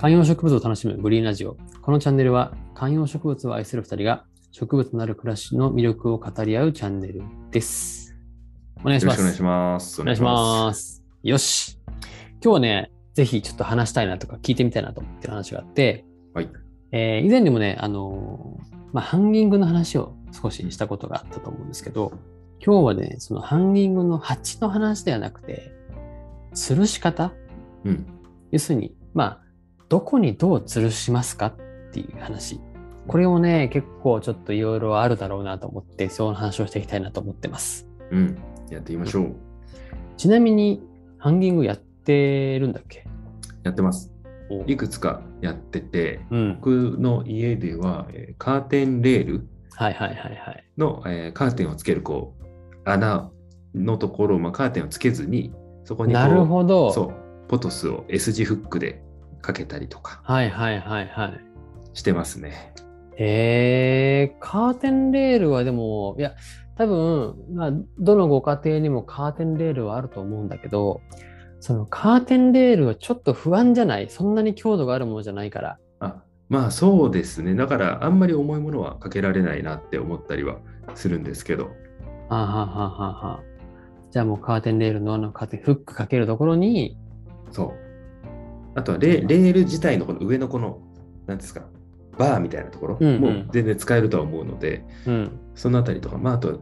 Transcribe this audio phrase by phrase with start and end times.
[0.00, 1.58] 観葉植物を楽しむグリーンラジオ。
[1.82, 8.16] このチャンネルは観葉植物を愛する2人が植物のある暮らしの魅力を語り合うチャンネルです。
[8.80, 9.20] お願いします。
[9.20, 10.00] よろしくお願いします。
[10.00, 11.04] お願いします。
[11.22, 11.78] よし。
[12.42, 16.48] 今日はね、ぜひちょっと話したいなとか聞いてみたいなと思ってる話があって、はい。
[16.92, 22.14] えー以前にもね、あのーまあ、ハンギングの話を少ししたことがあったと思うんですけど、
[22.64, 25.70] 今日はね、そのハンギングの鉢の話ではなくて、
[26.54, 27.34] 吊るし方？
[27.84, 28.06] うん。
[28.50, 29.49] 要するに、まあ、
[29.90, 31.54] どこにどう吊るしますかっ
[31.92, 32.60] ていう話。
[33.08, 37.88] これをね、結構ちょっといろいろあるだろうなと思って、その話をしていきたいなと思ってます。
[38.12, 38.38] うん。
[38.70, 39.34] やってみましょう。
[40.16, 40.80] ちなみに、
[41.18, 43.04] ハンギングやってるんだっけ？
[43.64, 44.14] やってます。
[44.48, 46.54] おいくつかやってて、うん。
[46.54, 50.64] 僕の家では、えーカーテンレールはいはいはいはい。
[50.78, 53.28] の、えーカーテンをつけるこう穴
[53.74, 56.92] のところを、まあ、カーテンをつけずに、そこになるほど。
[56.92, 59.02] そう、ポトスを S 字フックで
[59.40, 61.40] かけたりとかはいはいはいはい。
[61.94, 62.72] してますね。
[63.18, 66.34] えー、カーテンレールはでも、いや、
[66.76, 71.02] 多分、まあ、どのご家庭にもカーテンレールはあると思うんだけど、
[71.58, 74.08] そのカーテンレールはちょっと不安じゃない？
[74.08, 75.78] そんなに強度があるものじゃないから。
[75.98, 77.54] あまあそうですね。
[77.54, 80.56] だからあんまり重いものはかけられないなって思ったりは
[80.94, 81.66] するんですけど。
[81.66, 81.70] は
[82.30, 83.42] あ、はあはあはあはあ、
[84.10, 86.96] じゃあもうカーテンレールのあのカーテンフックかけるところに、
[87.50, 87.89] そう。
[88.80, 90.80] あとはレレール自体のこの上のこの、
[91.26, 91.62] なんですか、
[92.18, 95.38] バーみたいなところうんうんも全然使えるとは思うので、うん。
[95.54, 96.60] そのあたりとか、まああと、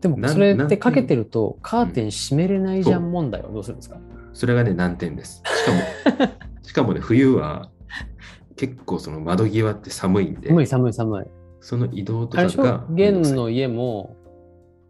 [0.00, 3.98] でもそれってかけてるとカーテン閉めれないじゃそん問題はどうするんですか？
[4.32, 5.42] それがね、難点です。
[5.44, 5.64] し
[6.14, 6.28] かも、
[6.62, 7.70] しかもね、冬は
[8.56, 11.26] 結構その窓際って寒いんで、寒い寒い寒い。
[11.60, 12.86] その移動とかが。
[12.94, 14.16] 現の家も、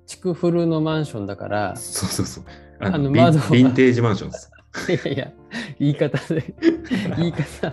[0.06, 2.44] 築古のマンションだから、そうそうそう。
[2.80, 4.51] ああのヴィンの窓はヴィンテージマンションです。
[4.88, 5.32] いやいや、
[5.78, 6.54] 言い方で、
[7.16, 7.68] 言い方、ちょ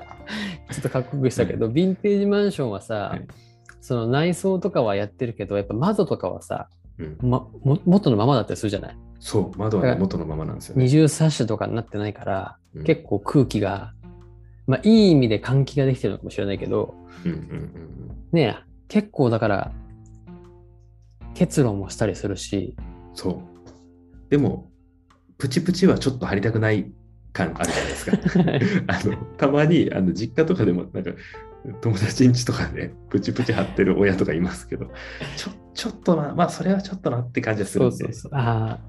[0.79, 3.27] っとかっこよくしたけど、ヴィンテージマンションはさ、はい。
[3.81, 8.97] その内装とかはやってるけど、やっぱ窓とかはさ、うん、ま、も元のままだったりするじゃない？
[9.19, 10.83] そう、窓はね、元のままなんですよね。
[10.83, 12.83] 二重サッシュとかになってないから、うん。
[12.83, 13.93] 結構空気が、
[14.67, 16.93] まあいい意味で換気ができてるのかもしれないけど、
[17.25, 17.69] うんうんうん
[18.31, 18.55] ねえ
[18.89, 19.71] 結構だから、
[21.33, 22.81] 結露もしたりするし、う
[23.13, 24.29] ん、そう。
[24.29, 24.69] でも、
[25.37, 26.91] プチプチはちょっと貼りたくない
[27.33, 28.17] 感あるじゃないですか。
[28.87, 31.11] あのたまにあの実家とかでもなんか
[31.81, 34.87] 友達ん家とかでプチプチ貼ってる親とかいますけど
[35.37, 38.31] ちょちょっとなまあそれはちょっとなって感じがするんでそうそうそう。
[38.33, 38.79] ああ、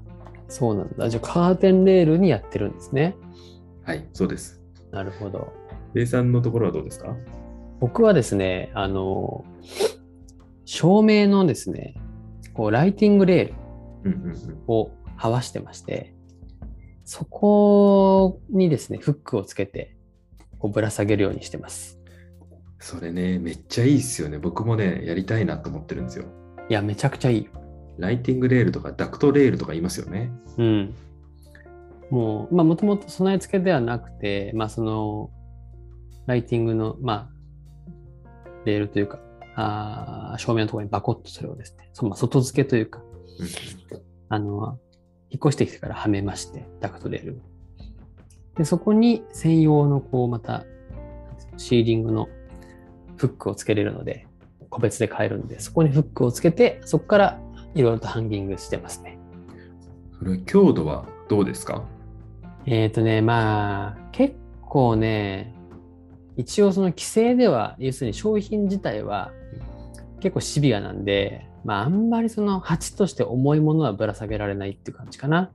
[0.47, 1.09] そうなんだ。
[1.09, 3.15] じゃあカーテンレールにやってるんですね。
[3.83, 5.51] はいそうですなるほど。
[6.05, 7.15] さんのところはどうですか？
[7.81, 9.43] 僕はですね、あの、
[10.65, 11.95] 照明のですね、
[12.53, 16.13] こうライティングレールをはわしてまして、
[17.13, 19.97] そこにですね、フックをつけて、
[20.59, 21.99] こうぶら下げるようにしてます。
[22.79, 26.25] それねめっちゃいいっすよね僕もねやりたいなと思ってるんですよ
[26.69, 27.51] いや、めちゃくちゃいいよ。
[27.97, 30.95] ライティングレールとかダクトレールとか言いますよねうん。
[32.11, 35.31] もう、まあ、もともと備え付けではなくて、まあ、その、
[36.27, 39.19] ライティングの、まあ、レールというか、
[39.57, 43.47] あー照明のところにバコッとそれをですね、そまあ、外付けというか、うん
[44.29, 44.79] あの、
[45.31, 47.35] 引っ越してきてからはめまして、ダクトレールを。
[48.57, 50.65] で、そこに専用の、こう、また、
[51.57, 52.27] シーリングの
[53.15, 54.27] フックをつけれるので、
[54.69, 57.39] 個別で買えるんで、そこにフックをつけて、そこから
[57.75, 59.17] いろいろとハンギングしてますね。
[60.19, 61.83] それ強度はどうですか？
[62.65, 65.55] えっ、とね、まあ、結構ね、
[66.37, 69.31] 一応その規制では、要するに商品自体は
[70.19, 75.51] 結構シビアなんで、まあ、あんまりその鉢として重いものはぶら下げられないっていう感じかな。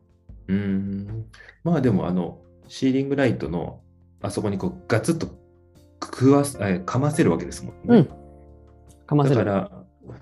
[0.48, 1.26] うーん
[1.64, 3.80] まあでもあのシーリングライトの
[4.22, 5.28] あそこにこうガツッと
[6.02, 7.80] 食わすえかませるわけですもんね。
[7.88, 8.08] うん。
[9.06, 9.36] かませる。
[9.36, 9.70] だから、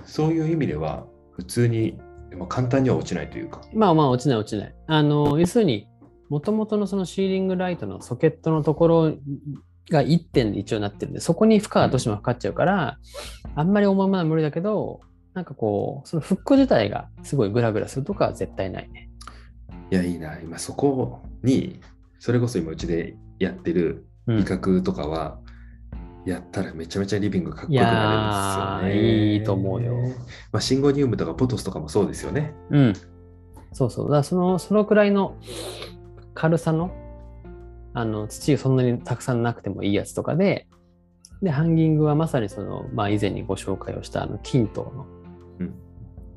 [0.04, 1.98] そういう意味では、普通に、
[2.36, 3.62] まあ、簡単には落ちないというか。
[3.72, 4.74] まあまあ、落ちない落ちない。
[4.86, 5.88] あの、要するに、
[6.28, 9.12] もともとのそのシーリングライトのソケットのところ
[9.90, 12.98] が1点で一応なってるんで、そこに負荷がどうしてもかかっちゃうから、
[13.54, 15.00] あんまり重いものは無理だけど、
[15.34, 19.10] なんかこう、そのフック自体がすごいグラグラするとかは絶対ないね。
[19.90, 20.38] いや、いいな。
[20.40, 21.80] 今、そこに、
[22.18, 25.38] それこそ今、うちでやってるうん威嚇とかは、
[26.24, 29.32] やったらめちゃめちゃリビングかっこいよくなるんですよね。
[29.34, 29.94] いいと思うよ。
[30.52, 32.54] まあ、シンゴニウムとかポトスとかもそうですよね。
[32.70, 32.92] うん。
[33.72, 34.06] そうそう。
[34.06, 35.36] だからその、そのくらいの
[36.32, 36.92] 軽さの、
[37.92, 40.66] あの、土がそんなにたくさんなくてもいいやつとかで、
[41.42, 45.06] で、ハンギングはまさにその、まあ以前にご紹介をしたあの、金刀の、
[45.60, 45.74] うん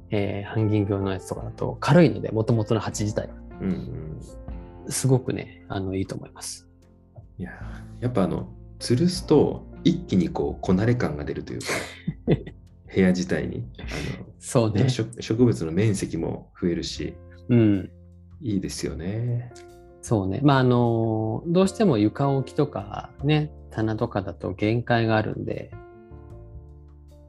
[0.09, 3.33] えーハンギング用のやつとかだと軽いので、もともとの鉢自体は。
[3.61, 3.69] うん
[4.85, 4.91] うん。
[4.91, 6.69] すごくね、あの、いいと思います。
[7.37, 7.51] いや、
[7.99, 8.49] やっぱあの、
[8.79, 11.65] 吊るすと一気にこうこなれ感が出るというか
[12.93, 14.89] 部屋自体にあの、そうね。
[14.89, 17.15] 植植物の面積も増えるし
[17.49, 17.91] うん。
[18.41, 19.51] いいですよね。
[20.01, 20.39] そうね。
[20.43, 25.71] まあ、あの、どうしても床置きとかね、棚とかだと限界があるんで、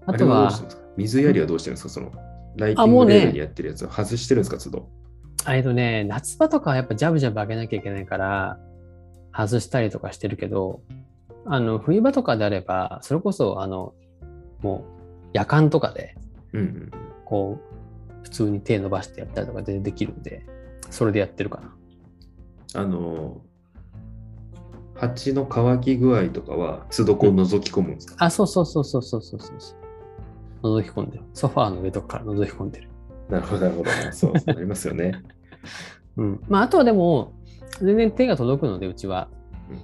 [0.07, 1.89] あとはあ水やりはどうしてるんですか？
[1.89, 2.13] その、
[2.57, 4.89] ライティングレルにやってるやつを外してるんですか、都度。
[5.49, 8.59] えっとね、夏場とかはやっぱジャブジャブ上げなきゃいけないから、
[9.33, 10.83] 外したりとかしてるけど、
[11.47, 13.95] あの、冬場とかであれば、それこそ、あの、
[14.61, 14.85] も
[15.25, 16.17] う、夜間とかで、
[16.53, 16.91] うんうん、
[17.25, 20.45] こう、普通に手伸ばしてやったりとかでできるんで、
[20.91, 21.61] それでやってるか
[22.75, 22.83] な。
[22.83, 23.41] あの、
[24.95, 29.79] 蜂の乾き具合とかは、都度こう覗き込むんですか、うん、あ、そうそうそうそうそうそうそう。
[30.63, 31.25] 覗き込んでる。
[31.35, 32.89] ソファーの上とかから覗き込んでる。
[33.29, 33.91] なるほど、なるほど。
[34.13, 35.23] そう、そうなりますよね。
[36.17, 36.41] うん。
[36.49, 37.33] まあ、あとはでも、
[37.81, 39.29] 全然手が届くので、うちは
[39.71, 39.79] うん。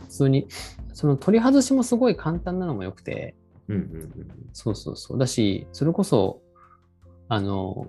[0.00, 0.48] 普通に、
[0.92, 3.36] その取り外しもすごい簡単なのも良くて、
[3.68, 4.12] うんうんうん。
[4.52, 5.18] そうそうそう。
[5.18, 6.40] だし、それこそ、
[7.28, 7.86] あの、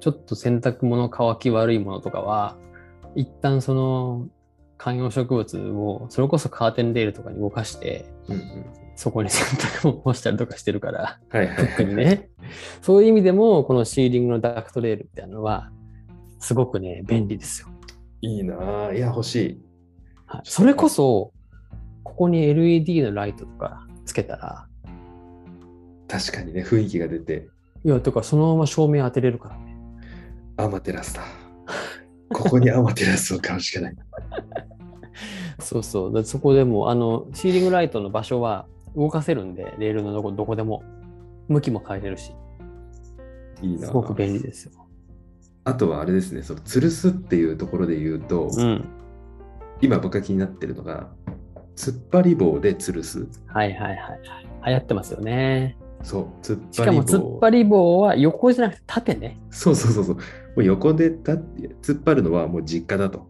[0.00, 2.56] ちょっと洗濯物乾き悪いものとかは、
[3.14, 4.28] 一旦その
[4.82, 8.66] 観葉植物を、それこそカーテンレールとかに動かして、うんうん、
[8.96, 12.30] そこに洗濯物を干したりとかしてるから、はいはい特にね。
[12.80, 15.70] そういう意味でも、このシーリングのダクトレールっていうのは、
[16.38, 17.68] すごくね、便利ですよ。
[18.22, 18.96] いいなぁ。
[18.96, 19.60] いや、欲しい。
[20.24, 21.34] はいそれこそ、
[22.02, 24.66] ここに LED のライトとかつけたら、
[26.08, 27.48] 確かにね、雰囲気が出て、
[27.84, 29.76] いや、とかそのまま照明当てれるからね。
[30.56, 31.22] アマテラスだ。
[32.32, 33.96] ここにアマテラスを買うしかない。
[35.60, 36.24] そうそう。
[36.24, 38.66] そこでも、あの、シーリングライトの場所は
[38.96, 40.82] 動かせるんで、レールのどこどこでも、
[41.48, 42.32] 向きも変えれるし、
[43.62, 44.72] いいなぁすごく便利ですよ。
[45.64, 48.84] あとはあれですね、その吊るすっていうところで言うと、うん。
[49.80, 51.08] 今僕が気になってるのが、
[51.76, 53.26] 突っ張り棒で吊るす。
[53.46, 54.20] はいはいはいはい。
[54.66, 55.76] 流行ってますよね。
[56.02, 57.18] そう、突っしかも張り棒。
[57.18, 59.38] 突っ張り棒は横じゃなくて縦ね。
[59.50, 60.16] そうそうそうそう。
[60.16, 60.22] も
[60.56, 63.28] う横で立って突っ張るのはもう実家だと。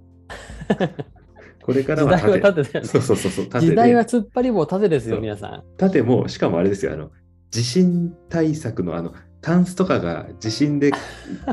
[1.63, 2.63] これからは時代は縦。
[2.63, 2.89] 縦だよね。
[2.89, 3.47] そうそうそうそう。
[3.47, 4.09] 縦時代はで。
[4.09, 5.65] 突っ張り棒縦ですよ、皆さん。
[5.77, 7.11] 縦も、しかもあれですよ、あの、
[7.51, 10.93] 地震対策のあの、タンスとかが地震で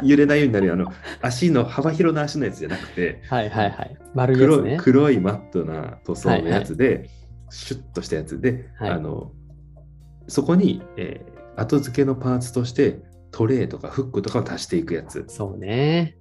[0.03, 3.97] 揺れないようになるあの 足の幅広な足のやつじゃなくて、はいはいはい。
[4.13, 4.77] 丸いやつ黒いね。
[4.77, 7.09] 黒いマットな塗装のやつで、
[7.49, 9.31] シュッとしたやつで、はいあの
[10.27, 12.99] そこに、えー後付けのパーツとして
[13.31, 15.25] トレーとかフックとかを足していくやつ。
[15.27, 16.16] そうね。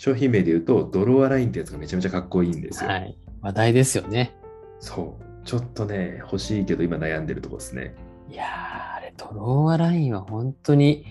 [0.00, 2.88] 商品名で言うと、ドロアラインってやつがめちゃめちゃかっこいいんですよ。
[2.88, 3.18] はい。
[3.42, 4.34] 話題ですよね。
[4.78, 5.46] そう。
[5.46, 7.94] ちょっとね、欲しいけど今悩んでるとこですね。
[8.30, 11.04] いやー、あれ、ドローアラインは本当に、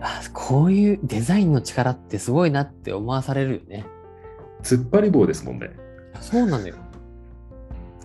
[0.00, 3.86] あこういうデザインの力ってすごいなって思わされるよね。
[4.64, 5.70] 突っ張り棒ですもんね。
[6.20, 6.74] そうなのよ。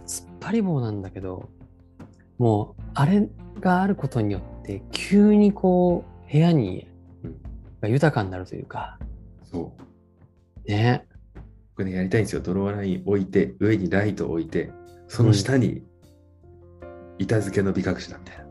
[0.06, 1.50] 突っ張り棒なんだけど、
[2.38, 3.28] もう、あれ
[3.60, 6.88] があることによって、急にこう、部屋に
[7.82, 9.00] 豊かになるというか、
[9.56, 9.76] そ
[10.66, 10.70] う。
[10.70, 11.08] ね。
[11.76, 12.42] 僕ね、やりたいんですよ。
[12.42, 14.72] ドロアライン置いて、上にライト置いて、
[15.08, 15.84] その下に
[17.18, 18.46] 板付けの美隠しだみたいな。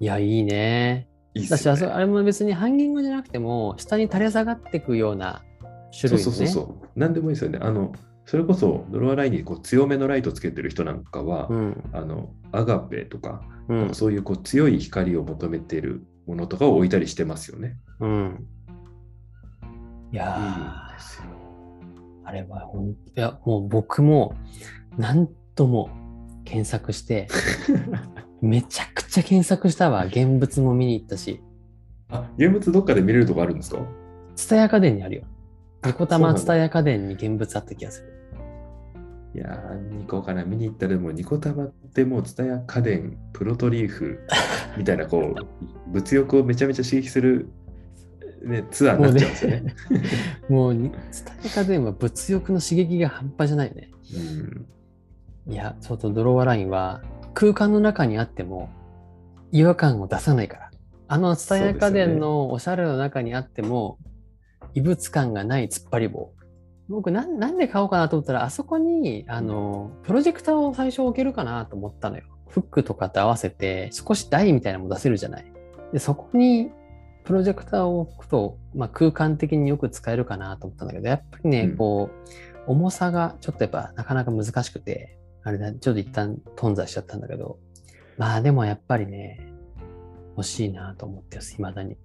[0.00, 1.08] いや、いいね。
[1.34, 1.68] いいっだし、す。
[1.68, 5.42] あれも別にハンギングじゃなくても、下に垂れ下がっていくような
[5.90, 6.22] 種そう類のね。
[6.22, 6.88] そうそうそう。
[6.96, 7.58] 何でもいいですよね。
[7.62, 7.92] あの、
[8.24, 11.84] それこそドロアラインにこう強めのライトつけてる人なんかは、うん。
[11.92, 13.94] あの、アガペとか、うん。
[13.94, 17.76] そういうこう強い光を求めてるものとかを置いたりしてますよね。
[18.00, 18.46] うん。
[20.12, 20.36] いや。
[22.24, 24.34] あれはほん、いや、もう僕も
[24.98, 25.90] 何度も
[26.44, 27.28] 検索して、
[28.42, 30.06] めちゃくちゃ検索したわ。
[30.06, 31.40] 現物も見に行ったし、
[32.10, 33.78] あ、現物どっかで見れるとこあるんですか？
[34.34, 35.22] ツタヤ家電にあるよ。
[35.84, 38.12] ニコタマツタヤ家電に現物あった気がする。
[39.34, 44.18] いやー、ニコかな、見に行ったらもうニコタマってもうツタヤ家電、プロトリーフ
[44.76, 45.34] みたいなこう、
[45.92, 47.48] 物欲をめちゃめちゃ刺激する、
[48.46, 49.74] ね、ツアーになっちゃうんですよね。
[50.48, 53.90] もうに、ツタヤ家電は物欲の刺激が半端じゃないよね。
[55.46, 57.02] うん、いや、ちょっとドローアラインは
[57.34, 58.70] 空間の中にあっても
[59.52, 60.70] 違和感を出さないから。
[61.08, 63.98] あのツタヤ家電のおしゃれの中にあっても
[64.74, 66.32] 異物感がない突っ張り棒。
[66.88, 72.24] 僕なんなんで買おうかなと思ったらあそこにあのプロジェクターを最初置けるかなと思ったのよ。
[72.48, 75.52] フックとかと合わせて少し台みたいなのも出せるじゃない。
[75.92, 76.70] でそこに
[77.26, 87.60] プロジェクターを置くと、まあ、空間的によく使えるかなと思ったんだけどやっぱりね、うんこう重さがちょっとやっぱなかなか難しくてあれだちょっと一旦頓挫しちゃったんだけど
[88.18, 89.38] まあでもやっぱりね
[90.36, 91.96] 欲しいなと思ってます未だに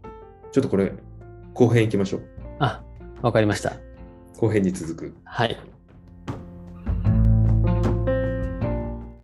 [0.51, 0.93] ちょっとこれ、
[1.53, 2.21] 後編行きましょう。
[2.59, 2.83] あ
[3.21, 3.73] わかりました
[4.37, 5.15] 後編に続く。
[5.23, 5.57] はい